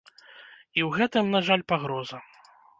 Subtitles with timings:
[0.07, 2.17] І ў гэтым, на жаль, пагроза.